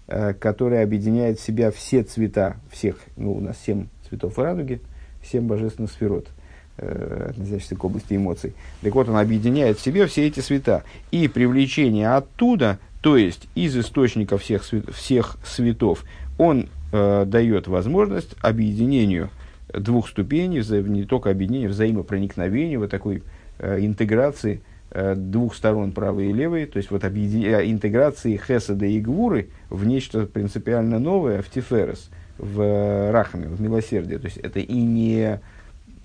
[0.07, 4.81] э, который объединяет в себя все цвета всех, ну, у нас семь цветов радуги,
[5.23, 6.29] семь божественных сферот,
[6.79, 7.33] э,
[7.79, 8.55] к области эмоций.
[8.83, 10.83] Так вот, он объединяет в себе все эти цвета.
[11.11, 16.05] И привлечение оттуда, то есть из источника всех, всех цветов,
[16.39, 19.31] он э, дает возможность объединению
[19.75, 23.23] двух ступеней, не только объединению, взаимопроникновению, вот такой
[23.59, 24.63] э, интеграции–
[25.15, 29.85] двух сторон, правой и левой, то есть вот объединение, э, интеграции Хеседа и Гвуры в
[29.85, 34.19] нечто принципиально новое, в Тиферес, в э, Рахаме, в милосердие.
[34.19, 35.41] То есть это и не,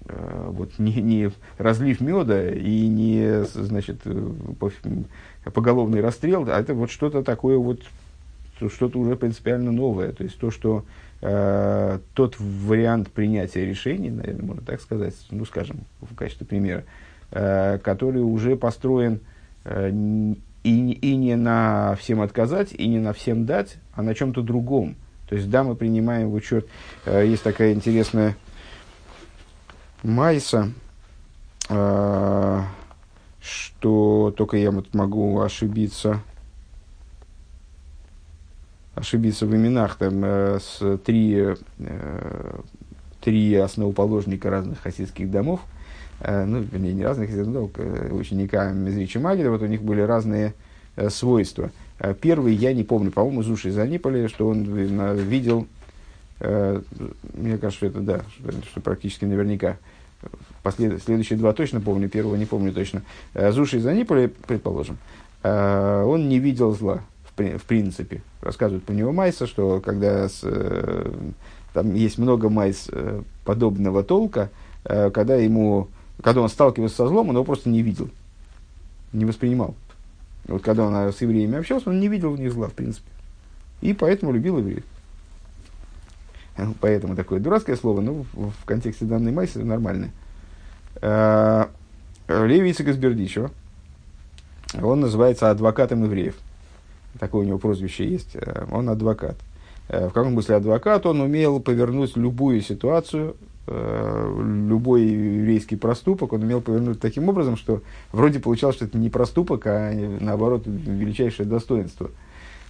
[0.06, 4.02] вот, не, не разлив меда, и не значит,
[5.54, 7.82] поголовный расстрел, а это вот что-то такое вот,
[8.60, 10.12] что-то уже принципиально новое.
[10.12, 10.84] То есть то, что
[11.22, 17.11] э, тот вариант принятия решений, наверное, можно так сказать, ну, скажем, в качестве примера, Э,
[17.32, 19.22] который уже построен
[19.64, 19.90] э,
[20.64, 24.96] и, и не на всем отказать, и не на всем дать, а на чем-то другом.
[25.30, 26.68] То есть, да, мы принимаем в учет.
[27.06, 28.36] Э, есть такая интересная
[30.04, 30.72] майса,
[33.40, 36.20] что только я вот могу ошибиться,
[38.94, 41.56] ошибиться в именах, там с три,
[43.22, 45.81] три основоположника разных хасидских домов– Э,
[46.24, 50.54] ну, вернее, не разных но э, ученика Мезрича Магида, вот у них были разные
[50.96, 51.72] э, свойства.
[52.20, 55.68] Первый, я не помню, по-моему, Зуши Заниполи, что он видел,
[56.40, 58.22] мне кажется, это да,
[58.72, 59.78] что, практически наверняка.
[60.64, 63.04] Послед, следующие два точно помню, первого не помню точно.
[63.36, 64.98] Зуши Заниполи, предположим,
[65.44, 67.02] он не видел зла,
[67.36, 68.24] в принципе.
[68.42, 70.44] Рассказывают про него Майса, что когда с,
[71.74, 72.90] там есть много Майс
[73.46, 74.50] подобного толка,
[74.84, 75.88] когда ему
[76.22, 78.10] когда он сталкивался со злом, он его просто не видел,
[79.14, 79.76] не воспринимал.
[80.48, 83.10] Вот когда он с евреями общался, он не видел в них зла, в принципе.
[83.82, 84.84] И поэтому любил евреев.
[86.58, 90.12] Ну, поэтому такое дурацкое слово, но в, контексте данной массы нормальное.
[91.02, 91.70] А,
[92.28, 93.52] Леви Ицек
[94.82, 96.36] он называется адвокатом евреев.
[97.20, 98.36] Такое у него прозвище есть.
[98.36, 99.38] А, он адвокат.
[99.88, 101.06] В каком смысле адвокат?
[101.06, 107.82] Он умел повернуть любую ситуацию э, любой еврейский проступок он умел повернуть таким образом, что
[108.12, 112.10] вроде получалось, что это не проступок, а наоборот величайшее достоинство.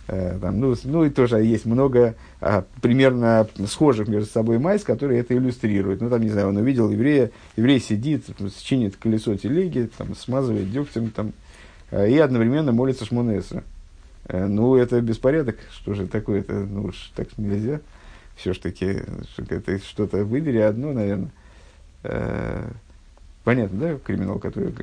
[0.07, 5.21] Э, там, ну, ну и тоже есть много а, примерно схожих между собой майс, которые
[5.21, 6.01] это иллюстрируют.
[6.01, 8.25] Ну там, не знаю, он увидел еврея, еврей сидит,
[8.61, 11.31] чинит колесо телеги, там, смазывает дегтем там,
[11.91, 13.63] и одновременно молится шмонесра.
[14.27, 17.81] Ну, это беспорядок, что же такое-то, ну уж так нельзя
[18.35, 19.03] все-таки
[19.37, 21.31] это что-то выбери одно, наверное.
[22.03, 22.69] Э,
[23.43, 24.73] понятно, да, криминал, который...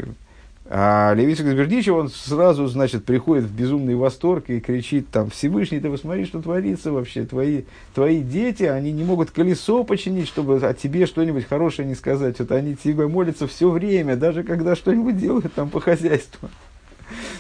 [0.71, 5.89] А Левицик Бердичев, он сразу, значит, приходит в безумный восторг и кричит там, Всевышний, ты
[5.89, 7.63] посмотри, что творится вообще, твои,
[7.95, 12.53] твои дети, они не могут колесо починить, чтобы о тебе что-нибудь хорошее не сказать, вот
[12.53, 16.49] они тебе молятся все время, даже когда что-нибудь делают там по хозяйству.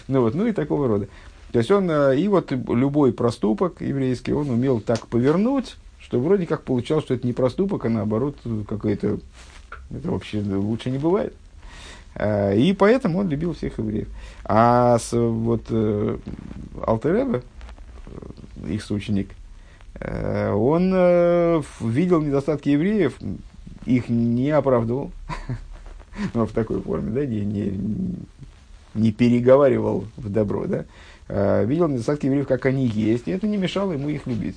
[0.06, 1.08] Ну вот, ну и такого рода.
[1.52, 5.76] То есть он, э, и вот любой проступок еврейский, он умел так повернуть,
[6.08, 9.18] что вроде как получалось, что это не проступок, а наоборот какой-то,
[9.90, 11.34] это вообще лучше не бывает.
[12.14, 14.08] А, и поэтому он любил всех евреев.
[14.42, 16.16] А с, вот э,
[16.86, 17.42] Алтереба,
[18.06, 19.32] э, их соученик,
[20.00, 20.92] э, он
[21.80, 23.14] видел недостатки евреев,
[23.84, 25.12] их не оправдывал,
[26.32, 27.78] но в такой форме, да, не, не,
[28.94, 33.92] не переговаривал в добро, да, видел недостатки евреев, как они есть, и это не мешало
[33.92, 34.56] ему их любить.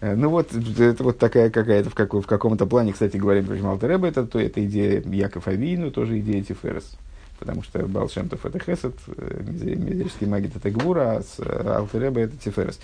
[0.00, 3.56] Э, ну вот, это вот такая какая-то, в, как, в каком-то плане, кстати говоря, про
[3.56, 6.92] Малтереба, это, то, это идея Яков Авину, тоже идея Тиферес.
[7.38, 12.78] Потому что Балшемтов это Хесед, э, Мизерский магит это Гвура, а э, Алтереба это Тиферес.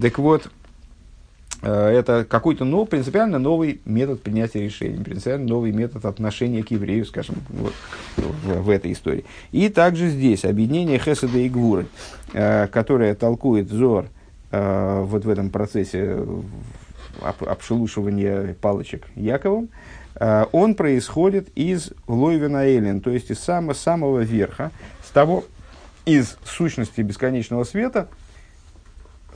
[0.00, 0.48] Так вот,
[1.62, 7.34] это какой-то нов, принципиально новый метод принятия решений, принципиально новый метод отношения к еврею, скажем,
[7.50, 7.74] вот,
[8.16, 9.26] в, в этой истории.
[9.52, 11.86] И также здесь объединение Хеседа и Гвуры,
[12.32, 14.19] которое толкует Зор– Э,
[14.50, 16.24] вот в этом процессе
[17.20, 19.68] обшелушивания палочек Яковом,
[20.16, 24.70] э, он происходит из Лойвена Эллен, то есть из самого, самого верха,
[25.04, 25.44] с того,
[26.06, 28.08] из сущности бесконечного света,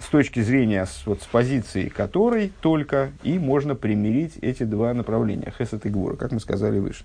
[0.01, 5.87] с точки зрения, вот, с позиции которой только и можно примирить эти два направления, Хесет
[5.87, 7.05] и Гвура, как мы сказали выше.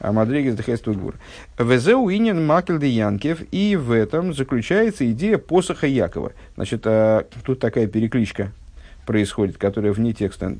[0.00, 1.14] Мадригес Дехестугур.
[1.58, 6.32] Везеу инин макель де Янкев, и в этом заключается идея посоха Якова.
[6.56, 8.52] Значит, а, тут такая перекличка
[9.06, 10.56] происходит, которая вне текста,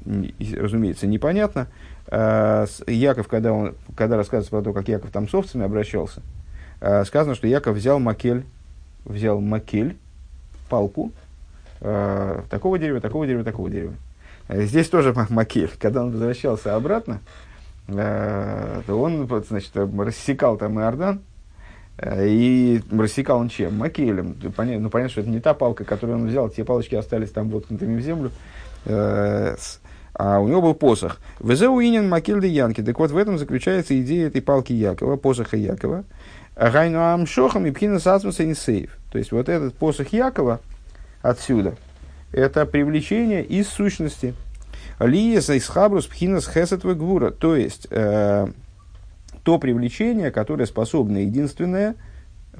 [0.57, 1.68] разумеется, непонятна.
[2.07, 6.22] А, Яков, когда, он, когда рассказывается про то, как Яков там с овцами обращался,
[6.81, 8.44] а, сказано, что Яков взял макель,
[9.05, 9.96] взял макель,
[10.68, 11.12] палку,
[11.81, 13.94] такого дерева, такого дерева, такого дерева.
[14.50, 15.70] Здесь тоже макель.
[15.79, 17.20] Когда он возвращался обратно,
[17.96, 21.22] он значит, рассекал там Иордан,
[21.98, 23.76] э, и рассекал он чем?
[23.76, 24.37] Макелем.
[24.40, 24.50] Ну,
[24.90, 28.03] понятно, что это не та палка, которую он взял, те палочки остались там воткнутыми в
[28.03, 28.31] землю.
[28.85, 29.57] Э,
[30.14, 31.18] а у него был посох.
[31.40, 32.83] Везеу инин макель де янки.
[32.83, 36.05] Так вот, в этом заключается идея этой палки Якова, посоха Якова.
[36.57, 38.98] Гайну амшохам и пхина сасмуса не сейф.
[39.12, 40.61] То есть, вот этот посох Якова
[41.22, 41.76] отсюда,
[42.33, 44.35] это привлечение из сущности–
[45.06, 47.30] Лиеса из хабрус пхинас хесет гвура.
[47.30, 48.46] То есть, э,
[49.42, 51.94] то привлечение, которое способно единственное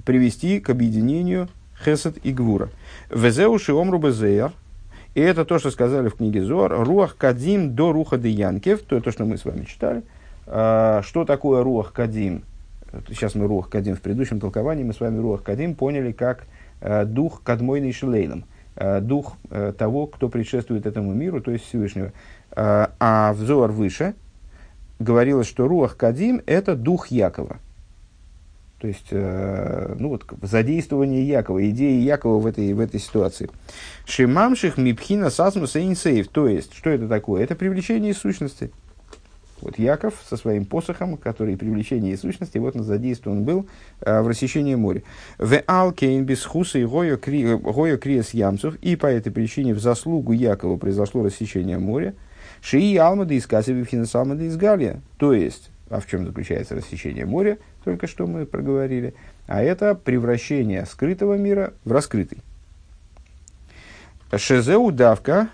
[0.05, 1.49] привести к объединению
[1.85, 2.71] хесет и гвура.
[3.11, 4.53] Везеуши омру безеяр.
[5.15, 6.85] И это то, что сказали в книге Зор.
[6.85, 8.83] Руах кадим до руха де янкев.
[8.83, 10.03] То, то, что мы с вами читали.
[10.47, 12.43] Э, что такое руах кадим?
[13.09, 14.85] Сейчас мы руах кадим в предыдущем толковании.
[14.85, 16.45] Мы с вами руах кадим поняли как
[16.81, 18.60] э, дух кадмойный шилейлом Э,
[19.01, 22.13] дух э, того, кто предшествует этому миру, то есть Всевышнего.
[22.53, 24.15] Э, а взор выше
[24.99, 27.59] говорилось, что Руах Кадим– это дух Якова.
[28.81, 33.51] То есть, ну вот, задействование Якова, идеи Якова в этой, в этой ситуации.
[34.07, 36.29] Шимамших мипхина сасмуса инсейв.
[36.29, 37.43] То есть, что это такое?
[37.45, 38.71] Это привлечение сущности.
[39.63, 43.69] Вот Яков со своим посохом, который привлечение сущности, вот он задействован был
[44.01, 45.03] э, в рассечении моря.
[45.39, 50.77] В алкейн без хуса и гоя криес ямцев, и по этой причине в заслугу Якова
[50.77, 52.15] произошло рассечение моря.
[52.63, 55.01] Шии алмады из касеви алмады из галия.
[55.19, 59.15] То есть, а в чем заключается рассечение моря, только что мы проговорили,
[59.47, 62.39] а это превращение скрытого мира в раскрытый.
[64.37, 65.49] Шезеу давка,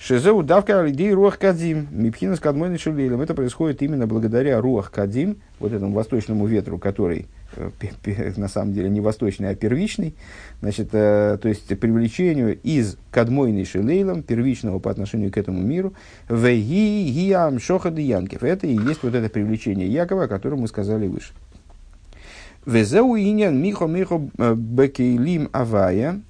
[0.00, 3.20] Шизеу давка алидей руах кадим, мипхина с шелейлем.
[3.20, 7.26] Это происходит именно благодаря руах кадим, вот этому восточному ветру, который
[7.56, 10.14] э, на самом деле не восточный, а первичный,
[10.60, 15.94] значит, э, то есть привлечению из кадмойной шелейлом, первичного по отношению к этому миру,
[16.28, 18.44] веги гиам шохады янкев.
[18.44, 21.32] Это и есть вот это привлечение Якова, о котором мы сказали выше.
[22.66, 26.20] Везеу иньян михо михо э, бекейлим авая.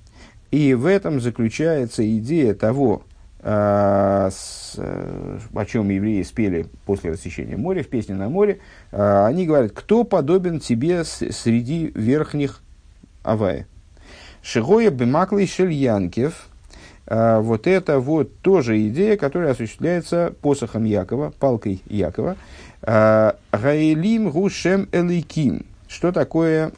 [0.51, 3.03] И в этом заключается идея того,
[3.51, 4.30] о
[5.66, 11.05] чем евреи спели после рассечения моря, в песне на море, они говорят, кто подобен тебе
[11.05, 12.61] среди верхних
[13.22, 13.66] Авая.
[14.42, 16.49] Шигоя бемаклый шельянкев.
[17.07, 22.36] Вот это вот тоже идея, которая осуществляется посохом Якова, палкой Якова.
[22.82, 25.64] Гаэлим гушем элейким.
[25.88, 26.70] Что такое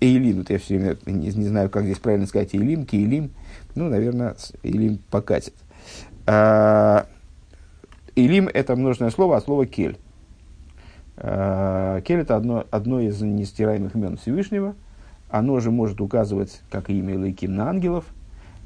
[0.00, 0.38] Эйлим?
[0.38, 2.54] Вот я все время не, не знаю, как здесь правильно сказать.
[2.54, 3.32] Эйлим, Кейлим.
[3.74, 5.54] Ну, наверное, Эйлим покатит.
[8.16, 9.98] Илим– это множественное слово, а слово кель.
[11.16, 11.22] Кель–
[12.20, 14.74] это одно, одно из нестираемых имен Всевышнего.
[15.28, 18.04] Оно же может указывать, как имя Лейким, на ангелов.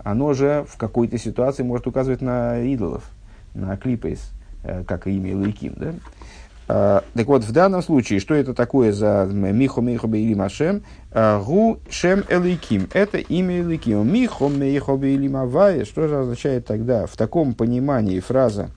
[0.03, 3.11] Оно же в какой-то ситуации может указывать на идолов,
[3.55, 4.33] на клипейс,
[4.63, 5.75] э, как имя Лейким.
[5.77, 5.95] Да?
[6.73, 10.85] А, так вот, в данном случае, что это такое за Михо Михо Бейлим Ашем?
[11.11, 12.89] А, гу Шем Элейким.
[12.93, 14.07] Это имя Элейким.
[14.07, 14.47] Михо
[14.97, 15.85] Бейлим Авая.
[15.85, 18.71] Что же означает тогда в таком понимании фраза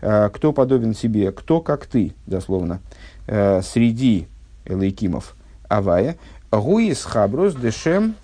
[0.00, 1.32] а, «Кто подобен себе?
[1.32, 2.80] Кто как ты?» дословно.
[3.26, 4.28] Среди
[4.64, 5.34] Элейкимов
[5.68, 6.16] Авая.
[6.52, 8.14] Гуис Хабрус Дешем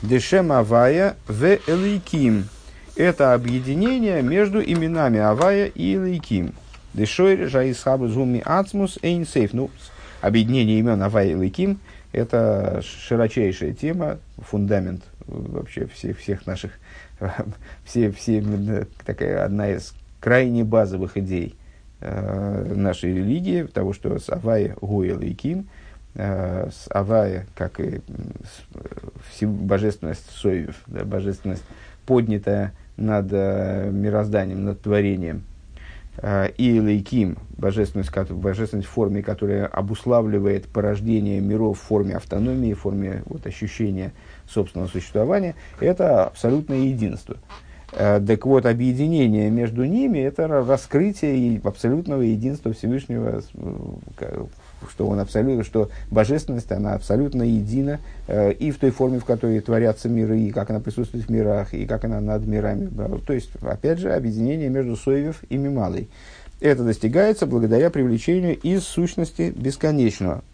[0.00, 2.44] Дешем Авая в Элейким.
[2.94, 6.54] Это объединение между именами Авая и Элейким.
[6.94, 9.52] Дешойр, Жаисхабу, Зуми, Ацмус, Эйнсейф.
[9.52, 9.70] Ну,
[10.20, 11.80] объединение имен Авай и Лейким–
[12.12, 16.72] это широчайшая тема, фундамент вообще всех, всех наших,
[17.84, 18.44] все, все,
[19.04, 21.54] такая одна из крайне базовых идей
[22.00, 25.68] э, нашей религии, того, что с Авай Гуя Лейким,
[26.14, 28.02] э, с Авая, как и
[29.40, 31.64] божественность Соев, да, божественность
[32.04, 35.51] поднятая над э, мирозданием, над творением– Э,
[36.58, 43.22] и лейким, божественность, божественность в форме, которая обуславливает порождение миров в форме автономии, в форме
[43.26, 44.12] вот, ощущения
[44.46, 47.38] собственного существования, это абсолютное единство.
[47.92, 53.42] Э, так вот, объединение между ними– это раскрытие абсолютного единства Всевышнего
[54.90, 59.60] что он абсолютно, что божественность, она абсолютно едина э, и в той форме, в которой
[59.60, 62.90] творятся миры, и как она присутствует в мирах, и как она над мирами.
[63.26, 66.08] То есть, опять же, объединение между Соевев и Мималой.
[66.60, 70.44] Это достигается благодаря привлечению из сущности бесконечного,